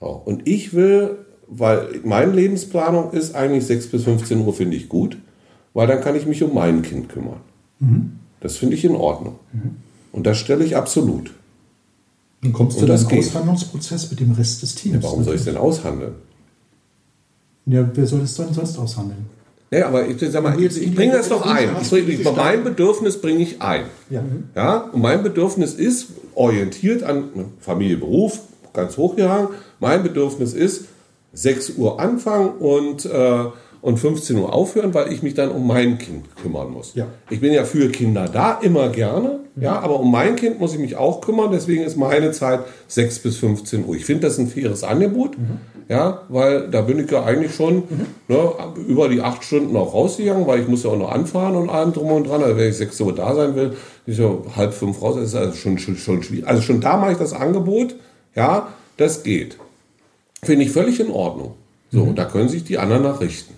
[0.00, 5.16] Und ich will, weil meine Lebensplanung ist eigentlich 6 bis 15 Uhr finde ich gut,
[5.72, 7.40] weil dann kann ich mich um mein Kind kümmern.
[7.78, 8.12] Mhm.
[8.40, 9.36] Das finde ich in Ordnung.
[9.52, 9.76] Mhm.
[10.12, 11.32] Und das stelle ich absolut.
[12.42, 14.96] Dann kommst du in den Aushandlungsprozess mit dem Rest des Teams.
[14.96, 16.14] Ja, warum soll ich es denn aushandeln?
[17.66, 19.26] Ja, wer soll es dann sonst aushandeln?
[19.70, 21.68] Ja, aber ich sag mal, ich, ich bringe das doch ein.
[21.80, 23.84] Ich, mein Bedürfnis bringe ich ein.
[24.10, 24.24] Ja.
[24.56, 24.76] ja.
[24.92, 27.28] Und mein Bedürfnis ist orientiert an
[27.60, 28.40] Familie, Beruf,
[28.72, 29.48] ganz hochgehangen.
[29.78, 30.86] Mein Bedürfnis ist
[31.34, 33.44] 6 Uhr anfangen und, äh,
[33.82, 36.94] und 15 Uhr aufhören, weil ich mich dann um mein Kind kümmern muss.
[36.94, 37.06] Ja.
[37.30, 39.40] Ich bin ja für Kinder da, immer gerne.
[39.54, 39.62] Mhm.
[39.62, 41.50] Ja, aber um mein Kind muss ich mich auch kümmern.
[41.50, 43.96] Deswegen ist meine Zeit 6 bis 15 Uhr.
[43.96, 45.38] Ich finde das ein faires Angebot.
[45.38, 45.58] Mhm.
[45.88, 48.06] Ja, weil da bin ich ja eigentlich schon mhm.
[48.28, 48.52] ne,
[48.86, 51.92] über die acht Stunden auch rausgegangen, weil ich muss ja auch noch anfahren und allem
[51.92, 52.44] drum und dran.
[52.44, 53.74] Also wenn ich sechs Uhr da sein will,
[54.06, 56.46] ich so halb fünf raus, das ist also schon, schon, schon schwierig.
[56.46, 57.96] Also schon da mache ich das Angebot,
[58.36, 59.56] ja, das geht.
[60.44, 61.54] Finde ich völlig in Ordnung.
[61.90, 62.14] So, mhm.
[62.14, 63.54] da können sich die anderen nachrichten.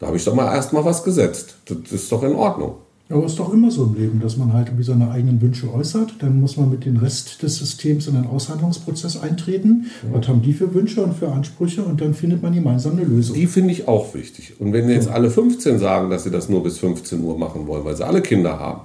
[0.00, 1.56] Da habe ich doch mal erstmal was gesetzt.
[1.66, 2.74] Das ist doch in Ordnung.
[3.10, 5.72] Aber es ist doch immer so im Leben, dass man halt irgendwie seine eigenen Wünsche
[5.72, 6.16] äußert.
[6.18, 9.86] Dann muss man mit dem Rest des Systems in den Aushandlungsprozess eintreten.
[10.02, 10.18] Ja.
[10.18, 11.82] Was haben die für Wünsche und für Ansprüche?
[11.82, 13.34] Und dann findet man gemeinsam eine Lösung.
[13.34, 14.60] Die finde ich auch wichtig.
[14.60, 17.84] Und wenn jetzt alle 15 sagen, dass sie das nur bis 15 Uhr machen wollen,
[17.84, 18.82] weil sie alle Kinder haben,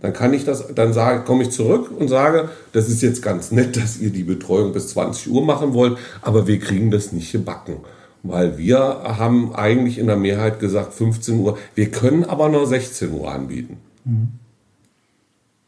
[0.00, 3.50] Dann kann ich das, dann sage, komme ich zurück und sage, das ist jetzt ganz
[3.50, 7.32] nett, dass ihr die Betreuung bis 20 Uhr machen wollt, aber wir kriegen das nicht
[7.32, 7.76] gebacken.
[8.22, 11.58] Weil wir haben eigentlich in der Mehrheit gesagt 15 Uhr.
[11.74, 13.78] Wir können aber nur 16 Uhr anbieten.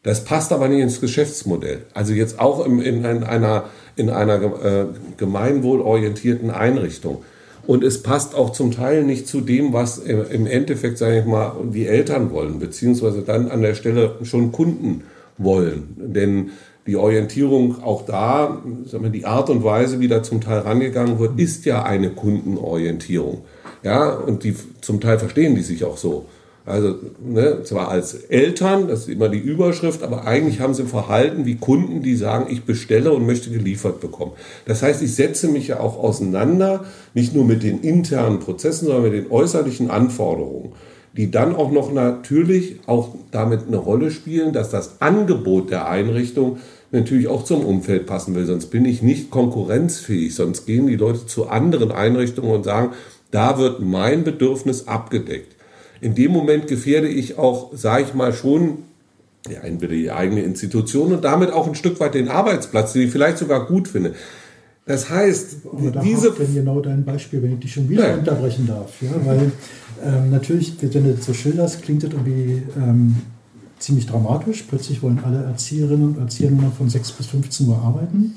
[0.02, 1.82] Das passt aber nicht ins Geschäftsmodell.
[1.94, 3.64] Also jetzt auch im, in, einer,
[3.96, 4.86] in einer äh,
[5.16, 7.22] gemeinwohlorientierten Einrichtung.
[7.66, 11.52] Und es passt auch zum Teil nicht zu dem, was im Endeffekt, sage ich mal,
[11.72, 15.04] die Eltern wollen, beziehungsweise dann an der Stelle schon Kunden
[15.36, 15.94] wollen.
[15.96, 16.50] Denn
[16.86, 21.18] die Orientierung auch da, sagen wir, die Art und Weise, wie da zum Teil rangegangen
[21.18, 23.42] wird, ist ja eine Kundenorientierung.
[23.82, 26.26] Ja, und die zum Teil verstehen die sich auch so.
[26.66, 30.88] Also ne, zwar als Eltern, das ist immer die Überschrift, aber eigentlich haben sie ein
[30.88, 34.32] Verhalten wie Kunden, die sagen, ich bestelle und möchte geliefert bekommen.
[34.66, 39.04] Das heißt, ich setze mich ja auch auseinander, nicht nur mit den internen Prozessen, sondern
[39.04, 40.72] mit den äußerlichen Anforderungen,
[41.16, 46.58] die dann auch noch natürlich auch damit eine Rolle spielen, dass das Angebot der Einrichtung
[46.92, 48.46] natürlich auch zum Umfeld passen will.
[48.46, 50.34] Sonst bin ich nicht konkurrenzfähig.
[50.34, 52.92] Sonst gehen die Leute zu anderen Einrichtungen und sagen,
[53.30, 55.54] da wird mein Bedürfnis abgedeckt
[56.00, 58.84] in dem Moment gefährde ich auch, sage ich mal, schon
[59.48, 63.10] ja, entweder die eigene Institution und damit auch ein Stück weit den Arbeitsplatz, den ich
[63.10, 64.14] vielleicht sogar gut finde.
[64.86, 66.32] Das heißt, Aber da diese.
[66.32, 68.16] Denn genau dein Beispiel, wenn ich dich schon wieder ja.
[68.16, 69.00] unterbrechen darf.
[69.02, 69.52] Ja, weil
[70.04, 73.16] ähm, natürlich, wenn du so schilderst, klingt das irgendwie ähm,
[73.78, 74.64] ziemlich dramatisch.
[74.68, 78.34] Plötzlich wollen alle Erzieherinnen und Erzieher nur noch von 6 bis 15 Uhr arbeiten.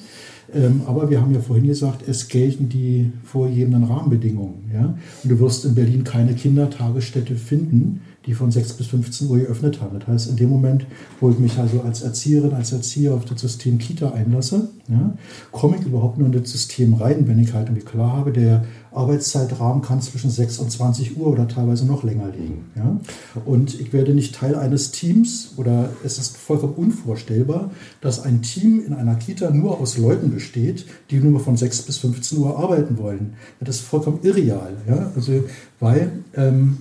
[0.53, 4.69] Ähm, aber wir haben ja vorhin gesagt, es gelten die vorgegebenen Rahmenbedingungen.
[4.73, 4.97] Ja?
[5.23, 9.81] Und du wirst in Berlin keine Kindertagesstätte finden, die von 6 bis 15 Uhr geöffnet
[9.81, 9.99] haben.
[9.99, 10.86] Das heißt, in dem Moment,
[11.19, 15.13] wo ich mich also als Erzieherin, als Erzieher auf das System Kita einlasse, ja,
[15.51, 18.63] komme ich überhaupt nur in das System rein, wenn ich halt irgendwie klar habe, der
[18.91, 22.65] Arbeitszeitrahmen kann zwischen 6 und 20 Uhr oder teilweise noch länger liegen.
[22.75, 22.99] Ja?
[23.45, 28.83] Und ich werde nicht Teil eines Teams oder es ist vollkommen unvorstellbar, dass ein Team
[28.86, 32.97] in einer Kita nur aus Leuten besteht, die nur von 6 bis 15 Uhr arbeiten
[32.97, 33.33] wollen.
[33.59, 34.73] Das ist vollkommen irreal.
[34.88, 35.12] Ja?
[35.15, 35.43] Also,
[35.79, 36.77] weil ähm,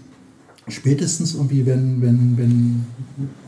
[0.69, 2.87] spätestens irgendwie, wenn, wenn, wenn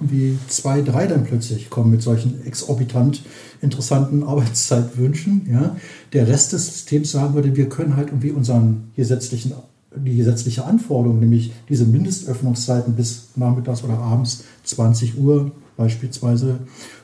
[0.01, 3.23] irgendwie zwei, drei dann plötzlich kommen mit solchen exorbitant
[3.61, 5.77] interessanten Arbeitszeitwünschen, ja,
[6.13, 9.53] der Rest des Systems sagen würde, wir können halt irgendwie unseren gesetzlichen,
[9.95, 16.59] die gesetzliche Anforderung, nämlich diese Mindestöffnungszeiten bis nachmittags oder abends 20 Uhr beispielsweise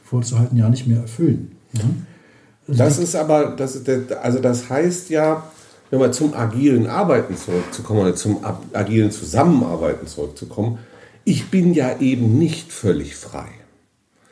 [0.04, 1.52] vorzuhalten, ja nicht mehr erfüllen.
[1.72, 1.82] Ja.
[2.66, 3.80] Das ist aber, das,
[4.22, 5.44] also das heißt ja,
[5.90, 10.78] nochmal zum agilen Arbeiten zurückzukommen oder zum agilen Zusammenarbeiten zurückzukommen,
[11.24, 13.48] ich bin ja eben nicht völlig frei.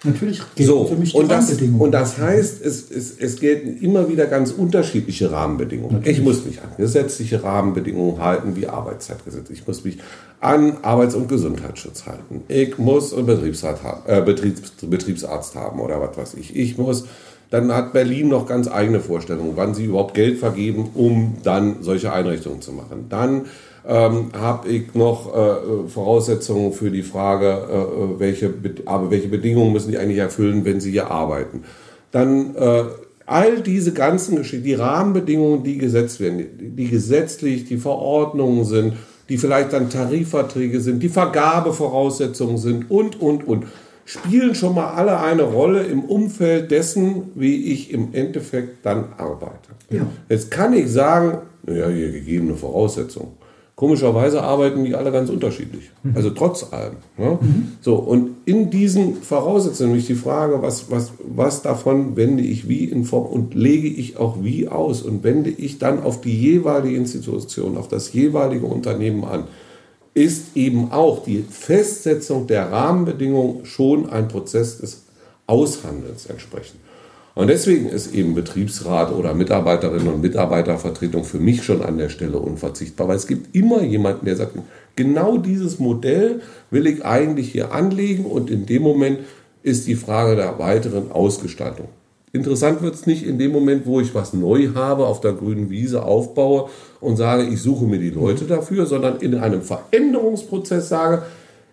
[0.04, 1.80] Natürlich gelten so, für mich die und das, Rahmenbedingungen.
[1.80, 5.96] Und das heißt, es, es, es gelten immer wieder ganz unterschiedliche Rahmenbedingungen.
[5.96, 6.18] Natürlich.
[6.18, 9.50] Ich muss mich an gesetzliche Rahmenbedingungen halten, wie Arbeitszeitgesetz.
[9.50, 9.98] Ich muss mich
[10.38, 12.42] an Arbeits- und Gesundheitsschutz halten.
[12.46, 16.54] Ich muss einen Betriebsarzt haben, äh, Betriebs, Betriebsarzt haben oder was weiß ich.
[16.54, 17.06] Ich muss
[17.50, 22.12] dann hat Berlin noch ganz eigene Vorstellungen, wann sie überhaupt Geld vergeben, um dann solche
[22.12, 23.06] Einrichtungen zu machen.
[23.08, 23.46] Dann
[23.86, 28.52] ähm, habe ich noch äh, Voraussetzungen für die Frage, äh, äh welche,
[28.84, 31.64] aber welche Bedingungen müssen die eigentlich erfüllen, wenn sie hier arbeiten.
[32.10, 32.84] Dann äh,
[33.24, 38.94] all diese ganzen Geschichten, die Rahmenbedingungen, die gesetzt werden, die, die gesetzlich, die Verordnungen sind,
[39.28, 43.66] die vielleicht dann Tarifverträge sind, die Vergabevoraussetzungen sind und, und, und
[44.08, 49.68] spielen schon mal alle eine Rolle im Umfeld dessen, wie ich im Endeffekt dann arbeite.
[49.90, 50.06] Ja.
[50.30, 53.32] Jetzt kann ich sagen, naja, hier gegebene Voraussetzungen.
[53.74, 55.90] Komischerweise arbeiten die alle ganz unterschiedlich.
[56.02, 56.16] Mhm.
[56.16, 56.96] Also trotz allem.
[57.16, 57.38] Ne?
[57.40, 57.72] Mhm.
[57.80, 62.86] So, und in diesen Voraussetzungen nämlich die Frage, was, was, was davon wende ich wie
[62.86, 66.96] in Form und lege ich auch wie aus und wende ich dann auf die jeweilige
[66.96, 69.44] Institution, auf das jeweilige Unternehmen an
[70.14, 75.04] ist eben auch die Festsetzung der Rahmenbedingungen schon ein Prozess des
[75.46, 76.80] Aushandelns entsprechend.
[77.34, 82.38] Und deswegen ist eben Betriebsrat oder Mitarbeiterinnen und Mitarbeitervertretung für mich schon an der Stelle
[82.38, 84.58] unverzichtbar, weil es gibt immer jemanden, der sagt,
[84.96, 86.42] genau dieses Modell
[86.72, 89.20] will ich eigentlich hier anlegen und in dem Moment
[89.62, 91.86] ist die Frage der weiteren Ausgestaltung.
[92.38, 95.70] Interessant wird es nicht in dem Moment, wo ich was neu habe, auf der grünen
[95.70, 96.70] Wiese aufbaue
[97.00, 101.22] und sage, ich suche mir die Leute dafür, sondern in einem Veränderungsprozess sage,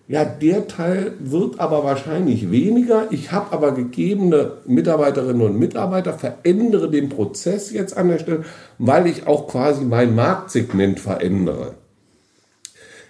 [0.08, 3.08] ja, der Teil wird aber wahrscheinlich weniger.
[3.12, 8.44] Ich habe aber gegebene Mitarbeiterinnen und Mitarbeiter, verändere den Prozess jetzt an der Stelle,
[8.80, 11.76] weil ich auch quasi mein Marktsegment verändere.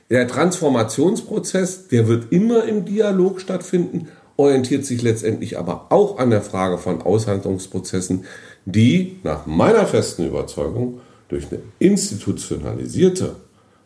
[0.10, 6.41] Der Transformationsprozess, der wird immer im Dialog stattfinden orientiert sich letztendlich aber auch an der
[6.41, 8.26] Frage von Aushandlungsprozessen,
[8.65, 13.36] die nach meiner festen Überzeugung durch eine institutionalisierte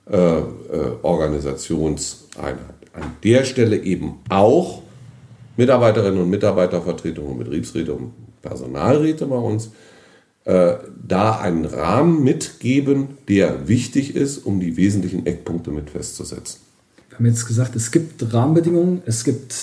[0.09, 0.43] äh, äh,
[1.03, 2.57] Organisationseinheit
[2.93, 4.81] an der Stelle eben auch
[5.57, 9.71] Mitarbeiterinnen und Mitarbeitervertretung und Betriebsräte und Personalräte bei uns,
[10.45, 10.75] äh,
[11.07, 16.61] da einen Rahmen mitgeben, der wichtig ist, um die wesentlichen Eckpunkte mit festzusetzen.
[17.09, 19.53] Wir haben jetzt gesagt, es gibt Rahmenbedingungen, es gibt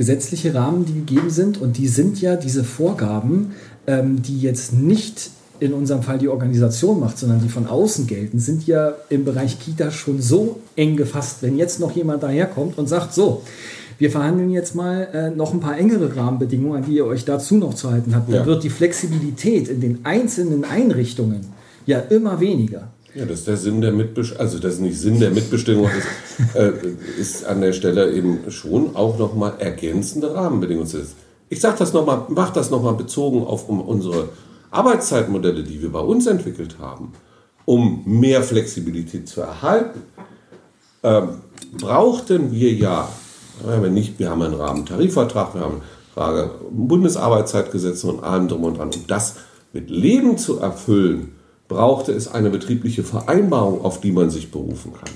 [0.00, 3.50] gesetzliche Rahmen, die gegeben sind und die sind ja diese Vorgaben,
[3.86, 8.38] ähm, die jetzt nicht in unserem Fall die Organisation macht, sondern die von außen gelten,
[8.38, 11.42] sind ja im Bereich Kita schon so eng gefasst.
[11.42, 13.42] Wenn jetzt noch jemand daherkommt und sagt, so,
[13.98, 17.56] wir verhandeln jetzt mal äh, noch ein paar engere Rahmenbedingungen, an die ihr euch dazu
[17.56, 18.30] noch zu halten habt.
[18.30, 18.46] Dann ja.
[18.46, 21.42] wird die Flexibilität in den einzelnen Einrichtungen
[21.84, 22.88] ja immer weniger.
[23.14, 26.54] Ja, das ist der Sinn der Mitbestimmung, also das ist nicht Sinn der Mitbestimmung, ist,
[26.54, 26.72] äh,
[27.18, 31.16] ist an der Stelle eben schon auch nochmal ergänzende Rahmenbedingungen zu setzen.
[31.48, 34.28] Ich sage das nochmal, mache das nochmal bezogen auf um unsere
[34.70, 37.12] Arbeitszeitmodelle, die wir bei uns entwickelt haben,
[37.64, 40.02] um mehr Flexibilität zu erhalten.
[41.02, 41.28] Ähm,
[41.76, 43.08] brauchten wir ja
[43.66, 45.82] ja, wenn nicht, wir haben einen Rahmentarifvertrag, wir haben
[46.14, 48.90] Frage Bundesarbeitszeitgesetze und allem drum und dran.
[48.94, 49.36] Um das
[49.72, 51.36] mit Leben zu erfüllen,
[51.70, 55.14] brauchte es eine betriebliche Vereinbarung, auf die man sich berufen kann.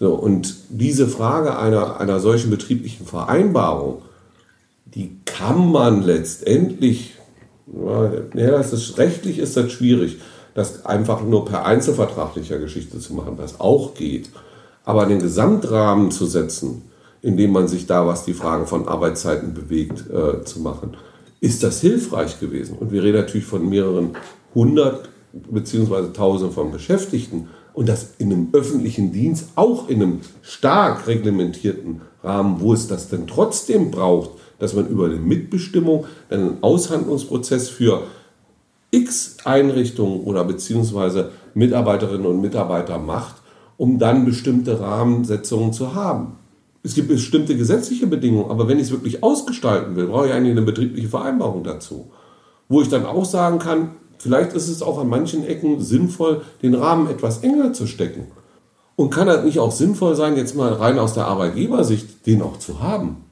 [0.00, 4.02] So, und diese Frage einer, einer solchen betrieblichen Vereinbarung,
[4.84, 7.14] die kann man letztendlich,
[8.34, 10.18] ja, das ist, rechtlich ist das schwierig,
[10.54, 14.30] das einfach nur per einzelvertraglicher Geschichte zu machen, was auch geht.
[14.84, 16.82] Aber den Gesamtrahmen zu setzen,
[17.22, 20.96] indem man sich da, was die Frage von Arbeitszeiten bewegt, äh, zu machen.
[21.40, 22.76] Ist das hilfreich gewesen?
[22.76, 24.16] Und wir reden natürlich von mehreren
[24.52, 31.06] hundert beziehungsweise tausend von Beschäftigten und das in einem öffentlichen Dienst, auch in einem stark
[31.06, 37.68] reglementierten Rahmen, wo es das denn trotzdem braucht, dass man über eine Mitbestimmung einen Aushandlungsprozess
[37.68, 38.04] für
[38.90, 43.36] x Einrichtungen oder beziehungsweise Mitarbeiterinnen und Mitarbeiter macht,
[43.76, 46.38] um dann bestimmte Rahmensetzungen zu haben.
[46.82, 50.52] Es gibt bestimmte gesetzliche Bedingungen, aber wenn ich es wirklich ausgestalten will, brauche ich eigentlich
[50.52, 52.10] eine betriebliche Vereinbarung dazu.
[52.68, 56.74] Wo ich dann auch sagen kann, vielleicht ist es auch an manchen Ecken sinnvoll, den
[56.74, 58.26] Rahmen etwas enger zu stecken.
[58.96, 62.58] Und kann das nicht auch sinnvoll sein, jetzt mal rein aus der Arbeitgebersicht, den auch
[62.58, 63.24] zu haben?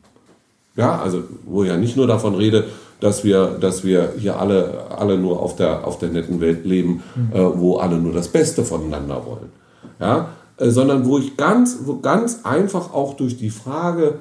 [0.77, 2.65] Ja, also wo ich ja nicht nur davon rede,
[3.01, 7.03] dass wir, dass wir hier alle, alle nur auf der, auf der netten Welt leben,
[7.15, 7.33] mhm.
[7.33, 9.53] äh, wo alle nur das Beste voneinander wollen.
[10.01, 14.21] Ja, äh, sondern wo ich ganz, wo ganz einfach auch durch die Frage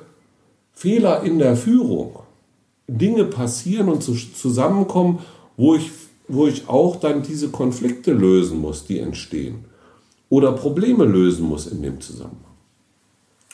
[0.74, 2.20] Fehler in der Führung
[2.88, 5.20] Dinge passieren und zusammenkommen,
[5.56, 5.92] wo ich,
[6.28, 9.66] wo ich auch dann diese Konflikte lösen muss, die entstehen.
[10.30, 12.40] Oder Probleme lösen muss in dem Zusammenhang.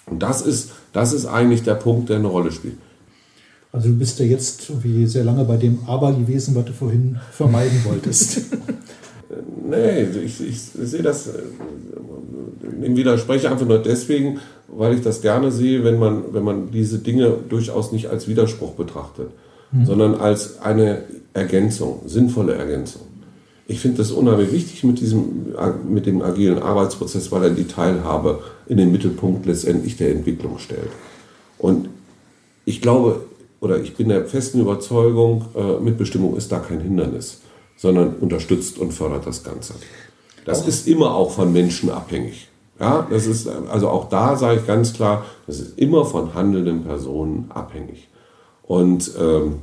[0.06, 2.78] Und das ist, das ist eigentlich der Punkt, der eine Rolle spielt.
[3.72, 7.20] Also du bist ja jetzt irgendwie sehr lange bei dem Aber gewesen, was du vorhin
[7.32, 8.42] vermeiden wolltest.
[9.70, 11.30] nee, ich, ich, sehe das,
[12.82, 17.00] ich widerspreche einfach nur deswegen, weil ich das gerne sehe, wenn man, wenn man diese
[17.00, 19.30] Dinge durchaus nicht als Widerspruch betrachtet,
[19.72, 19.86] mhm.
[19.86, 21.04] sondern als eine
[21.34, 23.02] Ergänzung, sinnvolle Ergänzung.
[23.68, 25.54] Ich finde das unheimlich wichtig mit, diesem,
[25.88, 30.90] mit dem agilen Arbeitsprozess, weil er die Teilhabe in den Mittelpunkt letztendlich der Entwicklung stellt.
[31.60, 31.90] Und
[32.66, 33.22] ich glaube,
[33.62, 37.42] oder ich bin der festen Überzeugung, äh, Mitbestimmung ist da kein Hindernis
[37.80, 39.74] sondern unterstützt und fördert das Ganze.
[40.46, 42.50] Das ist immer auch von Menschen abhängig.
[42.80, 46.84] Ja, das ist, also auch da sage ich ganz klar, das ist immer von handelnden
[46.84, 48.10] Personen abhängig.
[48.70, 49.56] Und ähm,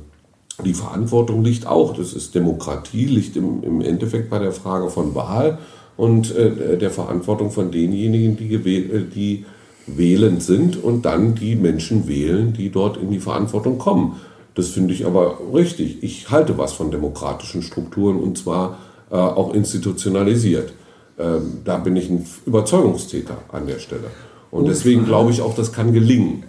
[0.65, 5.15] die Verantwortung liegt auch, das ist Demokratie, liegt im, im Endeffekt bei der Frage von
[5.15, 5.59] Wahl
[5.95, 9.45] und äh, der Verantwortung von denjenigen, die, äh, die
[9.85, 14.17] wählend sind und dann die Menschen wählen, die dort in die Verantwortung kommen.
[14.55, 16.03] Das finde ich aber richtig.
[16.03, 18.77] Ich halte was von demokratischen Strukturen und zwar
[19.09, 20.73] äh, auch institutionalisiert.
[21.17, 24.11] Ähm, da bin ich ein Überzeugungstäter an der Stelle.
[24.51, 26.43] Und deswegen glaube ich auch, das kann gelingen.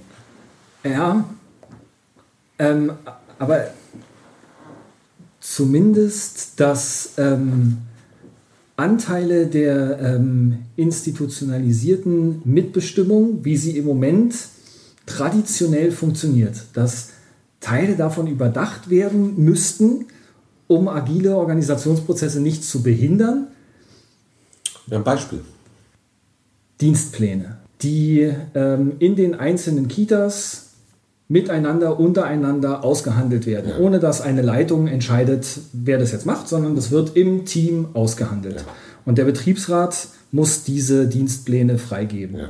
[0.82, 1.24] Ja,
[2.58, 2.92] ähm,
[3.38, 3.68] aber
[5.40, 7.78] zumindest, dass ähm,
[8.76, 14.34] Anteile der ähm, institutionalisierten Mitbestimmung, wie sie im Moment
[15.06, 17.10] traditionell funktioniert, dass
[17.60, 20.06] Teile davon überdacht werden müssten,
[20.68, 23.48] um agile Organisationsprozesse nicht zu behindern.
[24.90, 25.40] Ein Beispiel.
[26.80, 30.67] Dienstpläne, die ähm, in den einzelnen Kitas
[31.28, 33.78] miteinander, untereinander ausgehandelt werden, ja.
[33.78, 38.56] ohne dass eine Leitung entscheidet, wer das jetzt macht, sondern das wird im Team ausgehandelt.
[38.56, 38.72] Ja.
[39.04, 42.38] Und der Betriebsrat muss diese Dienstpläne freigeben.
[42.38, 42.48] Ja.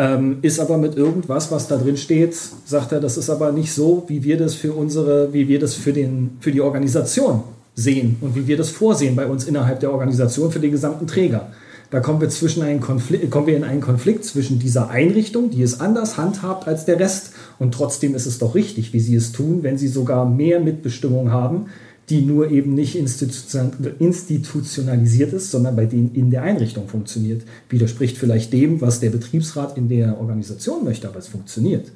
[0.00, 3.72] Ähm, ist aber mit irgendwas, was da drin steht, sagt er, das ist aber nicht
[3.72, 7.42] so, wie wir das für unsere, wie wir das für, den, für die Organisation
[7.74, 11.48] sehen und wie wir das vorsehen bei uns innerhalb der Organisation für den gesamten Träger.
[11.90, 15.62] Da kommen wir, zwischen einen Konflikt, kommen wir in einen Konflikt zwischen dieser Einrichtung, die
[15.62, 19.32] es anders handhabt als der Rest Und trotzdem ist es doch richtig, wie sie es
[19.32, 21.66] tun, wenn sie sogar mehr Mitbestimmung haben,
[22.08, 27.42] die nur eben nicht institutionalisiert ist, sondern bei denen in der Einrichtung funktioniert.
[27.68, 31.92] Widerspricht vielleicht dem, was der Betriebsrat in der Organisation möchte, aber es funktioniert.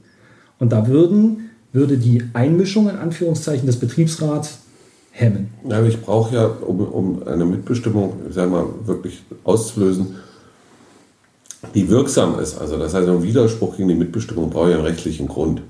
[0.59, 4.59] Und da würden, würde die Einmischung in Anführungszeichen des Betriebsrats
[5.13, 5.49] hemmen.
[5.69, 10.17] Ja, ich brauche ja, um, um eine Mitbestimmung, ich sag mal, wirklich auszulösen,
[11.75, 12.59] die wirksam ist.
[12.59, 15.63] Also das heißt, ein Widerspruch gegen die Mitbestimmung brauche ich einen rechtlichen Grund.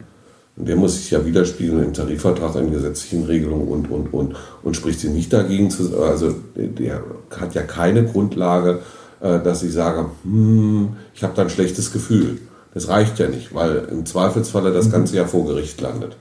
[0.57, 4.77] Und der muss sich ja widerspiegeln im Tarifvertrag, in gesetzlichen Regelungen und, und, und, und
[4.77, 8.81] spricht sie nicht dagegen zu, also der hat ja keine Grundlage,
[9.21, 12.39] äh, dass ich sage, hm, ich habe da ein schlechtes Gefühl.
[12.75, 14.93] Das reicht ja nicht, weil im Zweifelsfalle das mhm.
[14.93, 16.17] Ganze ja vor Gericht landet.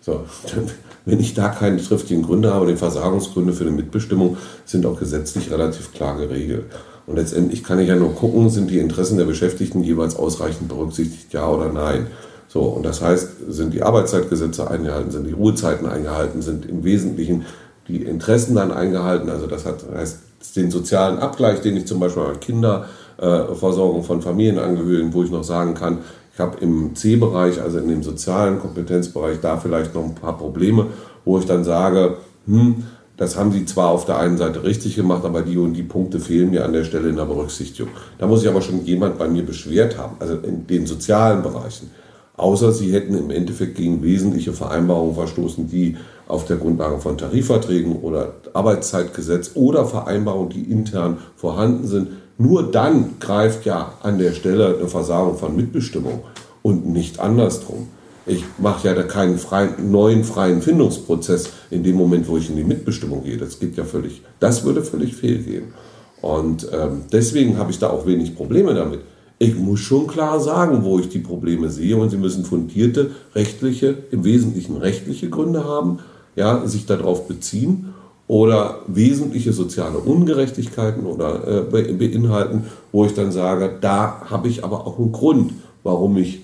[0.00, 0.24] So,
[1.04, 5.50] wenn ich da keine triftigen Gründe habe, die Versagungsgründe für eine Mitbestimmung sind auch gesetzlich
[5.52, 6.64] relativ klar geregelt.
[7.06, 11.32] Und letztendlich kann ich ja nur gucken, sind die Interessen der Beschäftigten jeweils ausreichend berücksichtigt,
[11.32, 12.08] ja oder nein.
[12.48, 17.44] So, und das heißt, sind die Arbeitszeitgesetze eingehalten, sind die Ruhezeiten eingehalten, sind im Wesentlichen
[17.88, 19.30] die Interessen dann eingehalten.
[19.30, 20.18] Also das heißt,
[20.56, 25.74] den sozialen Abgleich, den ich zum Beispiel bei Kinderversorgung von Familienangehörigen, wo ich noch sagen
[25.74, 25.98] kann,
[26.32, 30.88] ich habe im C-Bereich, also in dem sozialen Kompetenzbereich, da vielleicht noch ein paar Probleme,
[31.24, 32.84] wo ich dann sage, hm,
[33.16, 36.20] das haben sie zwar auf der einen Seite richtig gemacht, aber die und die Punkte
[36.20, 37.92] fehlen mir an der Stelle in der Berücksichtigung.
[38.18, 41.90] Da muss sich aber schon jemand bei mir beschwert haben, also in den sozialen Bereichen
[42.36, 45.96] außer sie hätten im Endeffekt gegen wesentliche Vereinbarungen verstoßen, die
[46.28, 52.08] auf der Grundlage von Tarifverträgen oder Arbeitszeitgesetz oder Vereinbarungen, die intern vorhanden sind.
[52.38, 56.20] Nur dann greift ja an der Stelle eine Versagung von Mitbestimmung
[56.62, 57.88] und nicht andersrum.
[58.26, 62.56] Ich mache ja da keinen freien, neuen freien Findungsprozess in dem Moment, wo ich in
[62.56, 63.36] die Mitbestimmung gehe.
[63.36, 65.74] Das geht ja völlig, das würde völlig fehlgehen.
[66.22, 69.00] Und ähm, deswegen habe ich da auch wenig Probleme damit.
[69.38, 73.96] Ich muss schon klar sagen, wo ich die Probleme sehe und sie müssen fundierte rechtliche,
[74.10, 75.98] im Wesentlichen rechtliche Gründe haben,
[76.34, 77.94] ja, sich darauf beziehen
[78.28, 84.86] oder wesentliche soziale Ungerechtigkeiten oder äh, beinhalten, wo ich dann sage, da habe ich aber
[84.86, 86.40] auch einen Grund, warum ich,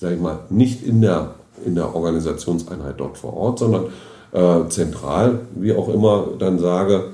[0.00, 1.34] sage ich mal, nicht in der,
[1.64, 3.86] in der Organisationseinheit dort vor Ort, sondern
[4.32, 7.10] äh, zentral, wie auch immer, dann sage,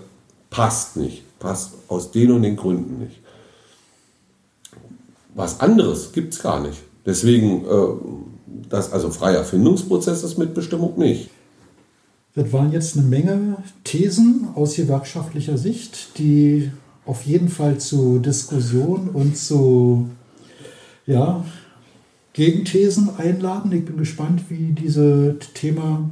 [0.50, 3.16] passt nicht, passt aus den und den Gründen nicht.
[5.34, 6.78] Was anderes gibt es gar nicht.
[7.04, 11.30] Deswegen, äh, das, also freier Findungsprozess ist mit Bestimmung nicht.
[12.36, 16.70] Das waren jetzt eine Menge Thesen aus gewerkschaftlicher Sicht, die
[17.04, 20.10] auf jeden Fall zu Diskussion und zu
[21.06, 21.44] ja,
[22.36, 23.72] Gegenthesen einladen.
[23.72, 26.10] Ich bin gespannt, wie dieses Thema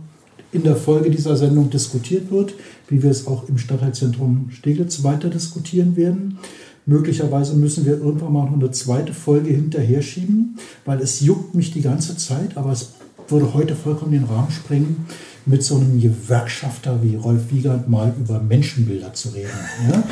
[0.52, 2.54] in der Folge dieser Sendung diskutiert wird,
[2.88, 6.38] wie wir es auch im Stadtteilzentrum Steglitz weiter diskutieren werden.
[6.86, 10.56] Möglicherweise müssen wir irgendwann mal noch eine zweite Folge hinterher schieben,
[10.86, 12.94] weil es juckt mich die ganze Zeit, aber es
[13.28, 15.04] würde heute vollkommen den Rahmen sprengen,
[15.46, 19.50] mit so einem Gewerkschafter wie Rolf Wiegand mal über Menschenbilder zu reden.
[19.90, 20.02] Ja?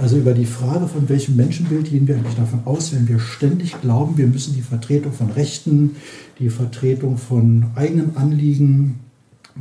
[0.00, 3.80] Also über die Frage, von welchem Menschenbild gehen wir eigentlich davon aus, wenn wir ständig
[3.80, 5.96] glauben, wir müssen die Vertretung von Rechten,
[6.38, 9.00] die Vertretung von eigenen Anliegen,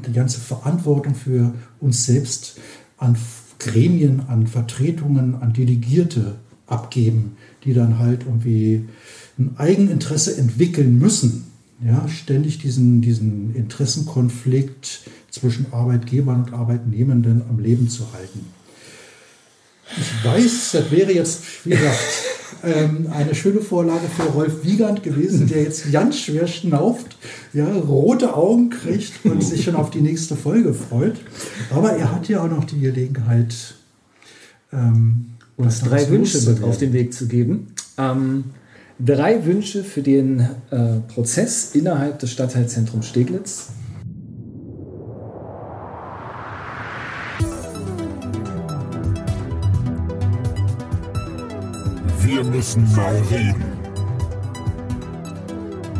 [0.06, 2.60] die ganze Verantwortung für uns selbst
[2.98, 3.15] an
[3.60, 6.36] Gremien, an Vertretungen, an Delegierte
[6.67, 8.86] abgeben, die dann halt irgendwie
[9.38, 11.46] ein Eigeninteresse entwickeln müssen.
[11.84, 18.46] Ja, ständig diesen, diesen Interessenkonflikt zwischen Arbeitgebern und Arbeitnehmenden am Leben zu halten.
[19.98, 22.00] Ich weiß, das wäre jetzt, wie gesagt,
[22.63, 27.17] ähm, eine schöne Vorlage für Rolf Wiegand gewesen, der jetzt ganz schwer schnauft,
[27.54, 31.15] ja, rote Augen kriegt und sich schon auf die nächste Folge freut.
[31.72, 33.54] Aber er hat ja auch noch die Gelegenheit,
[34.72, 37.74] ähm, uns drei Wünsche mit auf den Weg zu geben.
[37.98, 38.46] Ähm,
[39.00, 40.39] drei Wünsche für den
[40.70, 43.67] äh, Prozess innerhalb des Stadtteilzentrums Steglitz.
[52.52, 53.64] Müssen mal reden.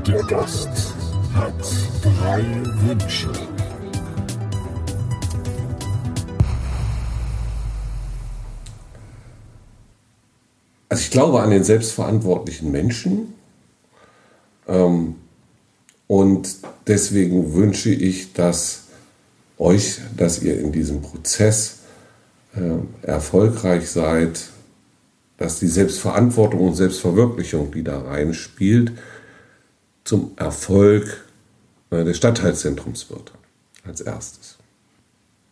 [0.06, 0.70] Der Gast
[1.34, 1.54] hat
[2.04, 2.44] drei
[2.86, 3.30] Wünsche.
[10.90, 13.34] Also ich glaube an den selbstverantwortlichen Menschen.
[14.68, 15.16] Ähm,
[16.08, 18.88] und deswegen wünsche ich, dass
[19.58, 21.78] euch, dass ihr in diesem Prozess
[22.56, 24.52] äh, erfolgreich seid,
[25.42, 28.92] dass die Selbstverantwortung und Selbstverwirklichung, die da reinspielt,
[30.04, 31.26] zum Erfolg
[31.90, 33.32] äh, des Stadtteilzentrums wird.
[33.84, 34.58] Als erstes.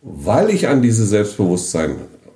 [0.03, 1.95] Weil ich an dieses Selbstbewusstsein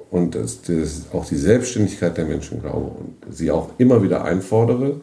[0.09, 4.99] und das, das auch die Selbstständigkeit der Menschen glaube und sie auch immer wieder einfordere,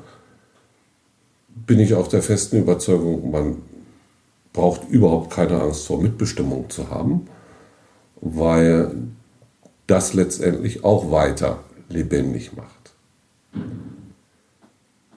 [1.48, 3.58] bin ich auch der festen Überzeugung, man
[4.52, 7.28] braucht überhaupt keine Angst vor Mitbestimmung zu haben,
[8.20, 8.90] weil
[9.86, 11.60] das letztendlich auch weiter
[11.90, 12.92] lebendig macht.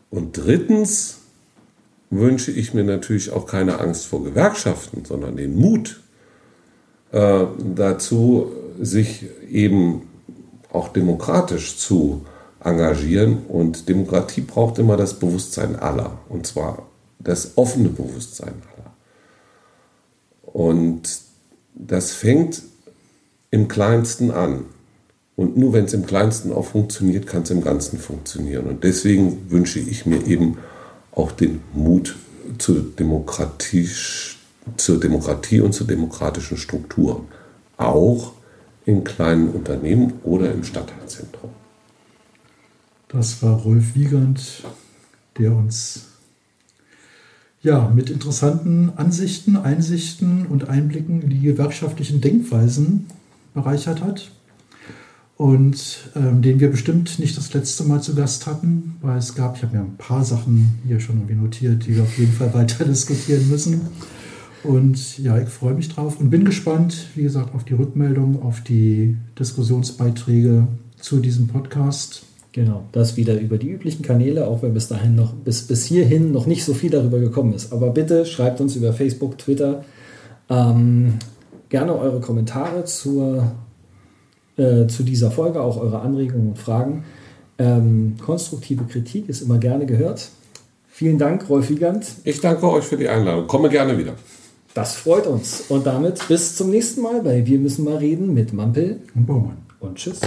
[0.10, 1.20] Und drittens
[2.10, 6.02] wünsche ich mir natürlich auch keine Angst vor Gewerkschaften, sondern den Mut
[7.12, 7.46] äh,
[7.76, 10.10] dazu, sich eben
[10.72, 12.26] auch demokratisch zu
[12.64, 13.44] engagieren.
[13.48, 16.88] Und Demokratie braucht immer das Bewusstsein aller, und zwar
[17.20, 18.94] das offene Bewusstsein aller.
[20.44, 21.04] Und
[21.76, 22.62] das fängt
[23.50, 24.66] im Kleinsten an.
[25.36, 28.68] Und nur wenn es im Kleinsten auch funktioniert, kann es im Ganzen funktionieren.
[28.68, 30.58] Und deswegen wünsche ich mir eben
[31.12, 32.16] auch den Mut
[32.60, 33.90] zur Demokratie,
[34.78, 37.28] zur Demokratie und zu demokratischen Strukturen.
[37.78, 38.34] Auch
[38.86, 41.50] in kleinen Unternehmen oder im Stadtteilzentrum.
[43.08, 44.64] Das war Rolf Wiegand,
[45.38, 46.08] der uns
[47.62, 53.08] ja, mit interessanten Ansichten, Einsichten und Einblicken in die gewerkschaftlichen Denkweisen
[53.54, 54.32] bereichert hat.
[55.44, 59.58] Und ähm, den wir bestimmt nicht das letzte Mal zu Gast hatten, weil es gab,
[59.58, 62.54] ich habe mir ein paar Sachen hier schon irgendwie notiert, die wir auf jeden Fall
[62.54, 63.82] weiter diskutieren müssen.
[64.64, 68.62] Und ja, ich freue mich drauf und bin gespannt, wie gesagt, auf die Rückmeldung, auf
[68.62, 70.66] die Diskussionsbeiträge
[71.02, 72.24] zu diesem Podcast.
[72.54, 76.32] Genau, das wieder über die üblichen Kanäle, auch wenn bis dahin noch, bis, bis hierhin
[76.32, 77.74] noch nicht so viel darüber gekommen ist.
[77.74, 79.84] Aber bitte schreibt uns über Facebook, Twitter
[80.50, 81.16] ähm,
[81.68, 83.52] gerne eure Kommentare zur,
[84.58, 87.04] äh, zu dieser Folge, auch eure Anregungen und Fragen.
[87.58, 90.30] Ähm, konstruktive Kritik ist immer gerne gehört.
[90.88, 92.06] Vielen Dank, Rolf Wiegand.
[92.24, 93.47] Ich danke euch für die Einladung.
[93.47, 94.14] Komme gerne wieder.
[94.74, 95.66] Das freut uns.
[95.70, 99.58] Und damit bis zum nächsten Mal bei Wir müssen mal reden mit Mampel Und Baumann.
[99.80, 100.20] und tschüss.